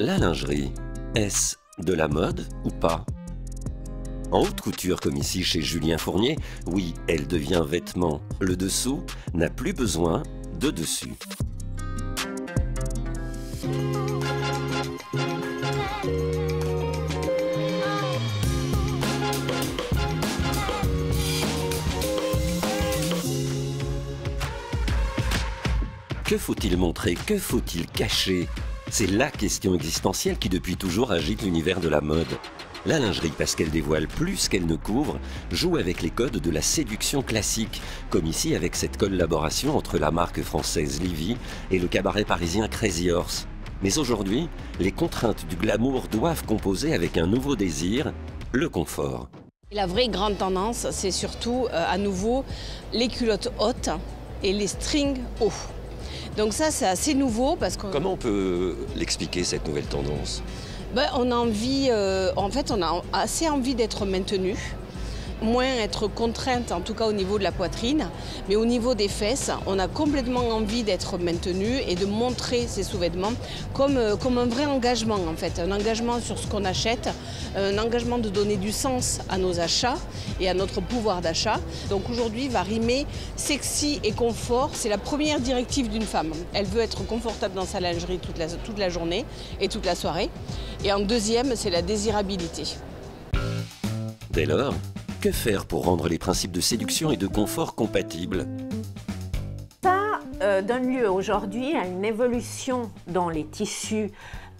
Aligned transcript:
La 0.00 0.16
lingerie, 0.16 0.72
est-ce 1.14 1.56
de 1.78 1.92
la 1.92 2.08
mode 2.08 2.48
ou 2.64 2.70
pas? 2.70 3.04
En 4.32 4.40
haute 4.40 4.62
couture 4.62 4.98
comme 4.98 5.18
ici 5.18 5.44
chez 5.44 5.60
Julien 5.60 5.98
Fournier, 5.98 6.38
oui, 6.68 6.94
elle 7.06 7.26
devient 7.26 7.62
vêtement. 7.68 8.22
Le 8.40 8.56
dessous 8.56 9.04
n'a 9.34 9.50
plus 9.50 9.74
besoin 9.74 10.22
de 10.58 10.70
dessus. 10.70 11.12
Que 26.24 26.38
faut-il 26.38 26.78
montrer? 26.78 27.16
Que 27.16 27.36
faut-il 27.36 27.86
cacher? 27.86 28.48
C'est 28.92 29.06
la 29.06 29.30
question 29.30 29.72
existentielle 29.76 30.36
qui 30.36 30.48
depuis 30.48 30.76
toujours 30.76 31.12
agite 31.12 31.42
l'univers 31.42 31.78
de 31.78 31.88
la 31.88 32.00
mode. 32.00 32.26
La 32.86 32.98
lingerie, 32.98 33.32
parce 33.38 33.54
qu'elle 33.54 33.70
dévoile 33.70 34.08
plus 34.08 34.48
qu'elle 34.48 34.66
ne 34.66 34.74
couvre, 34.74 35.20
joue 35.52 35.76
avec 35.76 36.02
les 36.02 36.10
codes 36.10 36.38
de 36.38 36.50
la 36.50 36.60
séduction 36.60 37.22
classique, 37.22 37.80
comme 38.10 38.26
ici 38.26 38.56
avec 38.56 38.74
cette 38.74 38.96
collaboration 38.96 39.76
entre 39.76 39.96
la 39.96 40.10
marque 40.10 40.42
française 40.42 41.00
Livy 41.00 41.36
et 41.70 41.78
le 41.78 41.86
cabaret 41.86 42.24
parisien 42.24 42.66
Crazy 42.66 43.12
Horse. 43.12 43.46
Mais 43.80 43.96
aujourd'hui, 43.96 44.48
les 44.80 44.92
contraintes 44.92 45.46
du 45.46 45.54
glamour 45.54 46.08
doivent 46.08 46.44
composer 46.44 46.92
avec 46.92 47.16
un 47.16 47.28
nouveau 47.28 47.54
désir, 47.54 48.12
le 48.50 48.68
confort. 48.68 49.28
La 49.70 49.86
vraie 49.86 50.08
grande 50.08 50.36
tendance, 50.36 50.88
c'est 50.90 51.12
surtout 51.12 51.68
euh, 51.70 51.84
à 51.88 51.96
nouveau 51.96 52.44
les 52.92 53.06
culottes 53.06 53.52
hautes 53.60 53.90
et 54.42 54.52
les 54.52 54.66
strings 54.66 55.18
hauts. 55.40 55.52
Donc 56.36 56.52
ça, 56.52 56.70
c'est 56.70 56.86
assez 56.86 57.14
nouveau 57.14 57.56
parce 57.56 57.76
que... 57.76 57.86
Comment 57.86 58.12
on 58.12 58.16
peut 58.16 58.76
l'expliquer, 58.96 59.44
cette 59.44 59.66
nouvelle 59.66 59.84
tendance? 59.84 60.42
Ben, 60.94 61.06
On 61.16 61.30
a 61.30 61.34
envie, 61.34 61.88
euh, 61.90 62.32
en 62.36 62.50
fait, 62.50 62.70
on 62.70 62.82
a 62.82 63.02
assez 63.12 63.48
envie 63.48 63.74
d'être 63.74 64.06
maintenu 64.06 64.56
moins 65.42 65.66
être 65.66 66.06
contrainte, 66.06 66.72
en 66.72 66.80
tout 66.80 66.94
cas 66.94 67.06
au 67.06 67.12
niveau 67.12 67.38
de 67.38 67.44
la 67.44 67.52
poitrine, 67.52 68.08
mais 68.48 68.56
au 68.56 68.64
niveau 68.64 68.94
des 68.94 69.08
fesses, 69.08 69.50
on 69.66 69.78
a 69.78 69.88
complètement 69.88 70.48
envie 70.48 70.82
d'être 70.82 71.18
maintenu 71.18 71.80
et 71.86 71.94
de 71.94 72.06
montrer 72.06 72.66
ces 72.66 72.82
sous-vêtements 72.82 73.32
comme, 73.72 73.96
euh, 73.96 74.16
comme 74.16 74.38
un 74.38 74.46
vrai 74.46 74.66
engagement 74.66 75.18
en 75.28 75.36
fait, 75.36 75.58
un 75.58 75.70
engagement 75.72 76.20
sur 76.20 76.38
ce 76.38 76.46
qu'on 76.46 76.64
achète, 76.64 77.08
un 77.56 77.78
engagement 77.78 78.18
de 78.18 78.28
donner 78.28 78.56
du 78.56 78.72
sens 78.72 79.20
à 79.28 79.38
nos 79.38 79.60
achats 79.60 79.96
et 80.40 80.48
à 80.48 80.54
notre 80.54 80.80
pouvoir 80.80 81.20
d'achat. 81.20 81.58
Donc 81.88 82.08
aujourd'hui 82.10 82.48
va 82.48 82.62
rimer 82.62 83.06
sexy 83.36 84.00
et 84.04 84.12
confort, 84.12 84.70
c'est 84.74 84.88
la 84.88 84.98
première 84.98 85.40
directive 85.40 85.88
d'une 85.88 86.02
femme. 86.02 86.32
Elle 86.52 86.66
veut 86.66 86.80
être 86.80 87.06
confortable 87.06 87.54
dans 87.54 87.66
sa 87.66 87.80
lingerie 87.80 88.18
toute 88.18 88.38
la, 88.38 88.46
toute 88.46 88.78
la 88.78 88.88
journée 88.88 89.24
et 89.60 89.68
toute 89.68 89.86
la 89.86 89.94
soirée. 89.94 90.30
Et 90.84 90.92
en 90.92 91.00
deuxième, 91.00 91.56
c'est 91.56 91.70
la 91.70 91.82
désirabilité. 91.82 92.64
Dès 94.30 94.46
lors, 94.46 94.74
que 95.20 95.32
faire 95.32 95.66
pour 95.66 95.84
rendre 95.84 96.08
les 96.08 96.18
principes 96.18 96.52
de 96.52 96.60
séduction 96.60 97.10
et 97.10 97.16
de 97.18 97.26
confort 97.26 97.74
compatibles 97.74 98.46
Ça 99.82 100.20
euh, 100.40 100.62
donne 100.62 100.90
lieu 100.90 101.10
aujourd'hui 101.10 101.76
à 101.76 101.86
une 101.86 102.04
évolution 102.06 102.90
dans 103.06 103.28
les 103.28 103.44
tissus 103.44 104.10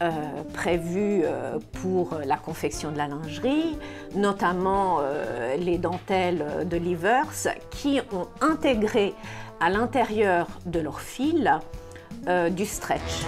euh, 0.03 0.11
prévus 0.53 1.23
euh, 1.25 1.59
pour 1.81 2.15
la 2.27 2.37
confection 2.37 2.93
de 2.93 2.99
la 2.99 3.09
lingerie, 3.09 3.79
notamment 4.15 5.01
les 5.59 5.79
dentelles 5.79 6.67
de 6.69 6.77
Livers, 6.77 7.49
qui 7.71 8.01
ont 8.13 8.27
intégré 8.43 9.15
à 9.61 9.71
l'intérieur 9.71 10.47
de 10.67 10.81
leur 10.81 11.01
fil 11.01 11.59
du 12.51 12.67
stretch. 12.67 13.25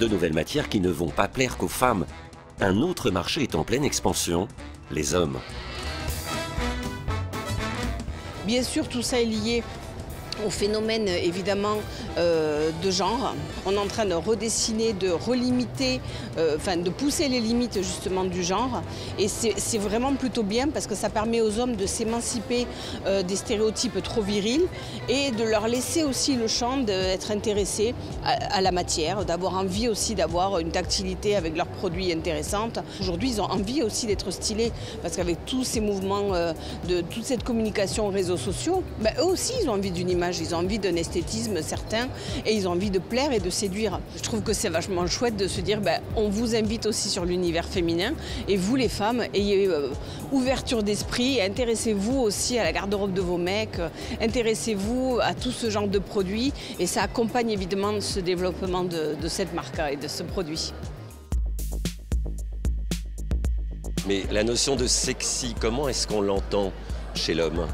De 0.00 0.06
nouvelles 0.06 0.34
matières 0.34 0.68
qui 0.68 0.80
ne 0.80 0.90
vont 0.90 1.08
pas 1.08 1.28
plaire 1.28 1.56
qu'aux 1.56 1.68
femmes. 1.68 2.04
Un 2.60 2.78
autre 2.78 3.10
marché 3.10 3.42
est 3.42 3.54
en 3.54 3.64
pleine 3.64 3.84
expansion, 3.84 4.48
les 4.92 5.14
hommes. 5.14 5.38
Bien 8.46 8.62
sûr, 8.62 8.88
tout 8.88 9.02
ça 9.02 9.20
est 9.20 9.24
lié 9.24 9.62
au 10.46 10.50
phénomène 10.50 11.08
évidemment 11.08 11.76
euh, 12.18 12.70
de 12.82 12.90
genre. 12.90 13.34
On 13.66 13.72
est 13.72 13.78
en 13.78 13.86
train 13.86 14.06
de 14.06 14.14
redessiner, 14.14 14.92
de 14.92 15.10
relimiter, 15.10 16.00
euh, 16.38 16.56
enfin 16.56 16.76
de 16.76 16.90
pousser 16.90 17.28
les 17.28 17.40
limites 17.40 17.78
justement 17.82 18.24
du 18.24 18.42
genre. 18.42 18.82
Et 19.18 19.28
c'est 19.28 19.78
vraiment 19.78 20.14
plutôt 20.14 20.42
bien 20.42 20.68
parce 20.68 20.86
que 20.86 20.94
ça 20.94 21.10
permet 21.10 21.40
aux 21.40 21.58
hommes 21.58 21.76
de 21.76 21.86
s'émanciper 21.86 22.66
euh, 23.06 23.22
des 23.22 23.36
stéréotypes 23.36 24.02
trop 24.02 24.22
virils 24.22 24.66
et 25.08 25.30
de 25.30 25.44
leur 25.44 25.68
laisser 25.68 26.04
aussi 26.04 26.36
le 26.36 26.48
champ 26.48 26.78
d'être 26.78 27.30
intéressés 27.30 27.94
à, 28.24 28.60
la 28.60 28.72
matière, 28.72 29.24
d'avoir 29.24 29.56
envie 29.56 29.88
aussi 29.88 30.14
d'avoir 30.14 30.58
une 30.58 30.70
tactilité 30.70 31.36
avec 31.36 31.56
leurs 31.56 31.66
produits 31.66 32.12
intéressantes. 32.12 32.78
Aujourd'hui, 33.00 33.30
ils 33.30 33.40
ont 33.40 33.50
envie 33.50 33.82
aussi 33.82 34.06
d'être 34.06 34.30
stylés 34.30 34.72
parce 35.02 35.16
qu'avec 35.16 35.44
tous 35.46 35.64
ces 35.64 35.80
mouvements, 35.80 36.30
de 36.88 37.00
toute 37.00 37.24
cette 37.24 37.44
communication 37.44 38.06
aux 38.06 38.10
réseaux 38.10 38.36
sociaux, 38.36 38.82
ben, 39.00 39.12
eux 39.18 39.24
aussi 39.24 39.52
ils 39.62 39.68
ont 39.68 39.74
envie 39.74 39.90
d'une 39.90 40.10
image 40.10 40.21
ils 40.30 40.54
ont 40.54 40.58
envie 40.58 40.78
d'un 40.78 40.96
esthétisme 40.96 41.62
certain 41.62 42.08
et 42.46 42.54
ils 42.54 42.68
ont 42.68 42.72
envie 42.72 42.90
de 42.90 42.98
plaire 42.98 43.32
et 43.32 43.40
de 43.40 43.50
séduire. 43.50 44.00
Je 44.16 44.22
trouve 44.22 44.42
que 44.42 44.52
c'est 44.52 44.68
vachement 44.68 45.06
chouette 45.06 45.36
de 45.36 45.48
se 45.48 45.60
dire 45.60 45.80
ben, 45.80 46.00
on 46.16 46.28
vous 46.28 46.54
invite 46.54 46.86
aussi 46.86 47.08
sur 47.08 47.24
l'univers 47.24 47.66
féminin 47.66 48.12
et 48.48 48.56
vous 48.56 48.76
les 48.76 48.88
femmes, 48.88 49.24
ayez 49.34 49.66
euh, 49.68 49.90
ouverture 50.30 50.82
d'esprit 50.82 51.40
intéressez-vous 51.40 52.20
aussi 52.20 52.58
à 52.58 52.64
la 52.64 52.72
garde-robe 52.72 53.12
de 53.12 53.20
vos 53.20 53.38
mecs, 53.38 53.78
intéressez-vous 54.20 55.18
à 55.22 55.34
tout 55.34 55.50
ce 55.50 55.70
genre 55.70 55.88
de 55.88 55.98
produits 55.98 56.52
et 56.78 56.86
ça 56.86 57.02
accompagne 57.02 57.50
évidemment 57.50 58.00
ce 58.00 58.20
développement 58.20 58.84
de 58.84 59.28
cette 59.28 59.52
marque 59.54 59.80
et 59.90 59.96
de 59.96 60.08
ce 60.08 60.22
produit. 60.22 60.72
Mais 64.06 64.24
la 64.32 64.42
notion 64.42 64.74
de 64.74 64.86
sexy, 64.86 65.54
comment 65.60 65.88
est-ce 65.88 66.08
qu'on 66.08 66.20
l'entend 66.20 66.72
chez 67.14 67.34
l'homme? 67.34 67.66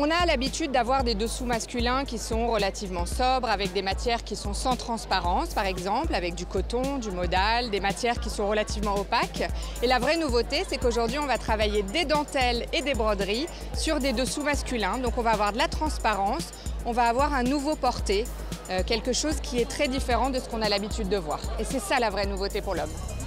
On 0.00 0.10
a 0.10 0.24
l'habitude 0.24 0.72
d'avoir 0.72 1.04
des 1.04 1.14
dessous 1.14 1.44
masculins 1.44 2.06
qui 2.06 2.16
sont 2.16 2.48
relativement 2.48 3.04
sobres, 3.04 3.50
avec 3.50 3.74
des 3.74 3.82
matières 3.82 4.24
qui 4.24 4.34
sont 4.34 4.54
sans 4.54 4.74
transparence, 4.74 5.52
par 5.52 5.66
exemple, 5.66 6.14
avec 6.14 6.34
du 6.34 6.46
coton, 6.46 6.96
du 6.96 7.10
modal, 7.10 7.68
des 7.68 7.80
matières 7.80 8.18
qui 8.18 8.30
sont 8.30 8.48
relativement 8.48 8.94
opaques. 8.94 9.46
Et 9.82 9.86
la 9.86 9.98
vraie 9.98 10.16
nouveauté, 10.16 10.64
c'est 10.66 10.78
qu'aujourd'hui, 10.78 11.18
on 11.18 11.26
va 11.26 11.36
travailler 11.36 11.82
des 11.82 12.06
dentelles 12.06 12.64
et 12.72 12.80
des 12.80 12.94
broderies 12.94 13.46
sur 13.76 14.00
des 14.00 14.14
dessous 14.14 14.42
masculins. 14.42 14.96
Donc 14.96 15.18
on 15.18 15.22
va 15.22 15.32
avoir 15.32 15.52
de 15.52 15.58
la 15.58 15.68
transparence, 15.68 16.48
on 16.86 16.92
va 16.92 17.02
avoir 17.02 17.34
un 17.34 17.42
nouveau 17.42 17.76
porté, 17.76 18.24
euh, 18.70 18.82
quelque 18.82 19.12
chose 19.12 19.38
qui 19.42 19.60
est 19.60 19.68
très 19.68 19.88
différent 19.88 20.30
de 20.30 20.38
ce 20.38 20.48
qu'on 20.48 20.62
a 20.62 20.70
l'habitude 20.70 21.10
de 21.10 21.18
voir. 21.18 21.40
Et 21.58 21.64
c'est 21.64 21.78
ça 21.78 22.00
la 22.00 22.08
vraie 22.08 22.26
nouveauté 22.26 22.62
pour 22.62 22.74
l'homme. 22.74 23.19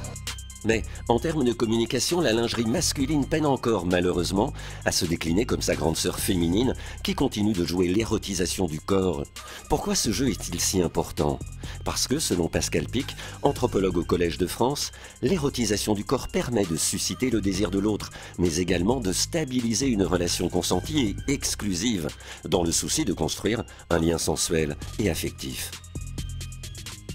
Mais 0.65 0.83
en 1.09 1.19
termes 1.19 1.43
de 1.43 1.53
communication, 1.53 2.21
la 2.21 2.33
lingerie 2.33 2.65
masculine 2.65 3.25
peine 3.25 3.45
encore, 3.45 3.85
malheureusement, 3.85 4.53
à 4.85 4.91
se 4.91 5.05
décliner 5.05 5.45
comme 5.45 5.61
sa 5.61 5.75
grande 5.75 5.97
sœur 5.97 6.19
féminine, 6.19 6.73
qui 7.03 7.15
continue 7.15 7.53
de 7.53 7.65
jouer 7.65 7.87
l'érotisation 7.87 8.65
du 8.65 8.79
corps. 8.79 9.23
Pourquoi 9.69 9.95
ce 9.95 10.11
jeu 10.11 10.29
est-il 10.29 10.59
si 10.59 10.81
important? 10.81 11.39
Parce 11.83 12.07
que, 12.07 12.19
selon 12.19 12.47
Pascal 12.47 12.87
Pic, 12.87 13.15
anthropologue 13.41 13.97
au 13.97 14.03
Collège 14.03 14.37
de 14.37 14.47
France, 14.47 14.91
l'érotisation 15.21 15.93
du 15.93 16.05
corps 16.05 16.29
permet 16.29 16.65
de 16.65 16.77
susciter 16.77 17.29
le 17.29 17.41
désir 17.41 17.71
de 17.71 17.79
l'autre, 17.79 18.11
mais 18.39 18.57
également 18.57 18.99
de 18.99 19.11
stabiliser 19.11 19.87
une 19.87 20.03
relation 20.03 20.49
consentie 20.49 21.15
et 21.27 21.31
exclusive, 21.31 22.07
dans 22.47 22.63
le 22.63 22.71
souci 22.71 23.05
de 23.05 23.13
construire 23.13 23.63
un 23.89 23.99
lien 23.99 24.17
sensuel 24.17 24.77
et 24.99 25.09
affectif. 25.09 25.71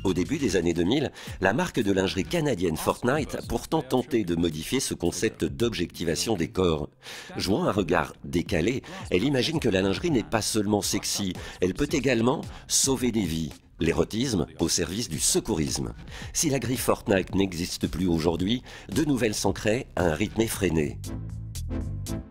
Au 0.08 0.14
début 0.14 0.38
des 0.38 0.56
années 0.56 0.72
2000, 0.72 1.12
la 1.42 1.52
marque 1.52 1.80
de 1.80 1.92
lingerie 1.92 2.24
canadienne 2.24 2.78
Fortnite 2.78 3.34
a 3.34 3.42
pourtant 3.42 3.82
tenté 3.82 4.24
de 4.24 4.36
modifier 4.36 4.80
ce 4.80 4.94
concept 4.94 5.44
d'objectivation 5.44 6.34
des 6.34 6.48
corps. 6.48 6.88
Jouant 7.36 7.64
un 7.64 7.72
regard 7.72 8.14
décalé, 8.24 8.82
elle 9.10 9.22
imagine 9.22 9.60
que 9.60 9.68
la 9.68 9.82
lingerie 9.82 10.10
n'est 10.10 10.22
pas 10.22 10.40
seulement 10.40 10.80
sexy, 10.80 11.34
elle 11.60 11.74
peut 11.74 11.90
également 11.92 12.40
sauver 12.68 13.12
des 13.12 13.24
vies. 13.24 13.52
L'érotisme 13.80 14.46
au 14.60 14.68
service 14.70 15.10
du 15.10 15.18
secourisme. 15.18 15.92
Si 16.32 16.48
la 16.48 16.58
grille 16.58 16.78
Fortnite 16.78 17.34
n'existe 17.34 17.86
plus 17.86 18.06
aujourd'hui, 18.06 18.62
de 18.88 19.04
nouvelles 19.04 19.34
s'en 19.34 19.52
à 19.94 20.04
un 20.04 20.14
rythme 20.14 20.40
effréné. 20.40 20.96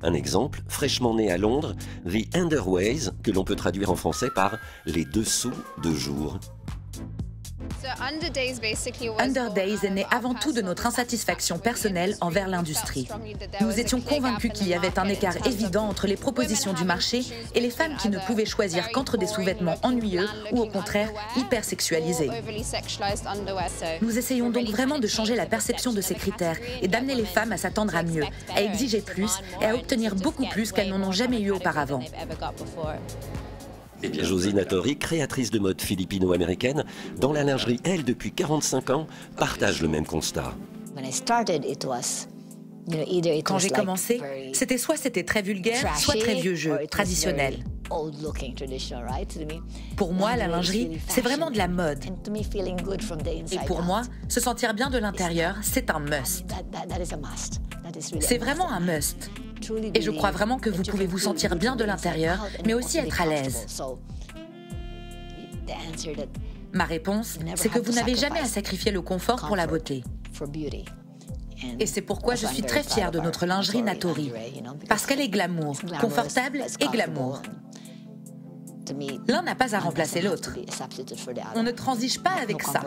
Un 0.02 0.16
exemple, 0.16 0.64
fraîchement 0.68 1.14
né 1.14 1.30
à 1.30 1.38
Londres, 1.38 1.76
The 2.08 2.36
Underways, 2.36 3.12
que 3.22 3.30
l'on 3.30 3.44
peut 3.44 3.56
traduire 3.56 3.92
en 3.92 3.96
français 3.96 4.32
par 4.34 4.58
les 4.88 5.06
dessous 5.06 5.54
de 5.84 5.92
jour. 5.92 6.40
Under 9.20 9.52
Days 9.52 9.80
est 9.84 9.90
né 9.90 10.06
avant 10.12 10.34
tout 10.34 10.52
de 10.52 10.62
notre 10.62 10.88
insatisfaction 10.88 11.60
personnelle 11.60 12.16
envers 12.22 12.48
l'industrie. 12.48 13.08
Nous 13.62 13.80
étions 13.80 14.02
convaincus 14.02 14.52
qu'il 14.54 14.68
y 14.68 14.74
avait 14.74 14.98
un 14.98 15.08
écart 15.08 15.36
évident 15.46 15.88
entre 15.88 16.08
les 16.08 16.16
propositions 16.16 16.74
du 16.74 16.84
marché 16.84 17.24
et 17.56 17.60
les 17.60 17.70
femmes 17.70 17.96
qui 17.98 18.10
ne 18.10 18.20
pouvaient 18.20 18.46
choisir 18.46 18.92
qu'entre 18.92 19.18
des 19.18 19.28
sous-vêtements 19.28 19.78
ennuyeux 19.84 20.28
ou 20.52 20.62
au 20.62 20.68
contraire 20.68 21.10
hyper 21.36 21.64
sexualisés. 21.64 22.30
Nous 24.02 24.18
essayons 24.18 24.50
donc 24.50 24.68
vraiment 24.68 25.00
de 25.00 25.08
changer 25.08 25.36
la 25.36 25.46
perception 25.46 25.94
de 25.94 26.02
ces 26.02 26.16
critères 26.16 26.58
et 26.82 26.88
d'amener 26.88 27.16
les 27.16 27.26
femmes 27.26 27.52
à 27.52 27.58
s'attendre 27.58 27.96
à 27.96 28.04
mieux, 28.04 28.24
à 28.56 28.62
exiger 28.62 29.02
plus 29.02 29.32
et 29.62 29.66
à 29.66 29.76
obtenir 29.76 30.16
beaucoup 30.16 30.48
plus 30.48 30.72
qu'elles 30.72 30.90
n'en 30.90 31.02
ont 31.08 31.12
jamais 31.12 31.42
eu 31.42 31.52
auparavant. 31.52 32.02
Josie 34.04 34.54
Natori, 34.54 34.98
créatrice 34.98 35.52
de 35.52 35.60
mode 35.60 35.82
philippino-américaine, 35.82 36.84
dans 37.20 37.34
la 37.34 37.44
lingerie, 37.44 37.80
elle, 37.84 38.04
depuis 38.04 38.32
45 38.32 38.90
ans, 38.92 39.08
partage 39.38 39.82
le 39.82 39.88
même 39.88 40.06
constat. 40.06 40.54
Quand 43.44 43.60
j'ai 43.60 43.70
commencé, 43.70 44.22
c'était 44.54 44.78
soit 44.78 44.98
c'était 44.98 45.24
très 45.24 45.42
vulgaire, 45.42 45.98
soit 45.98 46.16
très 46.16 46.36
vieux 46.36 46.56
jeu, 46.56 46.80
traditionnel. 46.90 47.64
Pour 49.96 50.14
moi, 50.14 50.36
la 50.36 50.48
lingerie, 50.48 51.00
c'est 51.08 51.22
vraiment 51.22 51.52
de 51.52 51.58
la 51.58 51.68
mode. 51.68 52.04
Et 53.52 53.60
pour 53.66 53.82
moi, 53.82 54.02
se 54.28 54.40
sentir 54.40 54.74
bien 54.74 54.90
de 54.90 54.98
l'intérieur, 54.98 55.56
c'est 55.62 55.90
un 55.90 56.00
must. 56.00 56.46
C'est 58.20 58.38
vraiment 58.38 58.70
un 58.70 58.80
must. 58.80 59.30
Et 59.94 60.02
je 60.02 60.12
crois 60.12 60.32
vraiment 60.32 60.60
que 60.60 60.70
vous 60.70 60.84
pouvez 60.84 61.08
vous 61.08 61.20
sentir 61.20 61.56
bien 61.56 61.76
de 61.76 61.84
l'intérieur, 61.84 62.46
mais 62.66 62.74
aussi 62.74 62.98
être 62.98 63.22
à 63.22 63.26
l'aise. 63.26 63.66
Ma 66.74 66.86
réponse, 66.86 67.40
c'est 67.56 67.70
que 67.70 67.80
vous 67.80 67.94
n'avez 67.94 68.16
jamais 68.16 68.40
à 68.40 68.46
sacrifier 68.46 68.92
le 68.92 69.02
confort 69.02 69.48
pour 69.48 69.56
la 69.56 69.68
beauté. 69.68 70.04
Et 71.80 71.86
c'est 71.88 72.02
pourquoi 72.02 72.36
je 72.36 72.46
suis 72.46 72.62
très 72.62 72.84
fière 72.84 73.12
de 73.12 73.20
notre 73.20 73.46
lingerie 73.46 73.82
Natori, 73.82 74.32
parce 74.88 75.06
qu'elle 75.06 75.22
est 75.22 75.30
glamour, 75.30 75.80
confortable 76.00 76.64
et 76.80 76.88
glamour. 76.88 77.42
L'un 79.28 79.42
n'a 79.42 79.56
pas 79.56 79.76
à 79.76 79.80
remplacer 79.80 80.22
l'autre. 80.22 80.54
On 81.56 81.64
ne 81.64 81.72
transige 81.72 82.22
pas 82.22 82.36
avec 82.42 82.64
ça. 82.64 82.82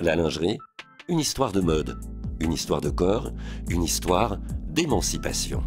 La 0.00 0.16
lingerie, 0.16 0.58
une 1.08 1.18
histoire 1.18 1.52
de 1.52 1.60
mode, 1.60 2.00
une 2.40 2.52
histoire 2.52 2.80
de 2.80 2.88
corps, 2.88 3.32
une 3.68 3.82
histoire 3.82 4.38
d'émancipation. 4.72 5.62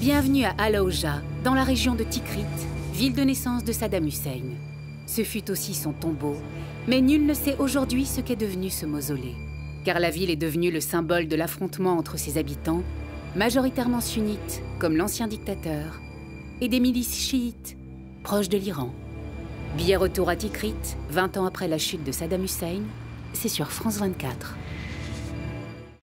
Bienvenue 0.00 0.44
à 0.44 0.54
Alaoja, 0.58 1.22
dans 1.44 1.54
la 1.54 1.64
région 1.64 1.94
de 1.94 2.04
Tikrit, 2.04 2.44
ville 2.92 3.14
de 3.14 3.22
naissance 3.22 3.64
de 3.64 3.72
Saddam 3.72 4.06
Hussein. 4.06 4.42
Ce 5.06 5.22
fut 5.22 5.50
aussi 5.50 5.74
son 5.74 5.92
tombeau, 5.92 6.36
mais 6.88 7.00
nul 7.00 7.24
ne 7.26 7.34
sait 7.34 7.56
aujourd'hui 7.58 8.04
ce 8.04 8.20
qu'est 8.20 8.36
devenu 8.36 8.70
ce 8.70 8.86
mausolée. 8.86 9.34
Car 9.84 10.00
la 10.00 10.10
ville 10.10 10.30
est 10.30 10.36
devenue 10.36 10.70
le 10.70 10.80
symbole 10.80 11.28
de 11.28 11.36
l'affrontement 11.36 11.98
entre 11.98 12.18
ses 12.18 12.38
habitants, 12.38 12.82
majoritairement 13.36 14.00
sunnites, 14.00 14.62
comme 14.78 14.96
l'ancien 14.96 15.26
dictateur, 15.26 16.00
et 16.60 16.68
des 16.68 16.80
milices 16.80 17.16
chiites, 17.16 17.76
proches 18.22 18.48
de 18.48 18.56
l'Iran. 18.56 18.90
Billet 19.76 19.96
retour 19.96 20.28
à 20.28 20.36
Tikrit, 20.36 20.74
20 21.10 21.36
ans 21.36 21.46
après 21.46 21.66
la 21.66 21.78
chute 21.78 22.04
de 22.04 22.12
Saddam 22.12 22.44
Hussein, 22.44 22.82
c'est 23.32 23.48
sur 23.48 23.72
France 23.72 23.98
24. 23.98 24.56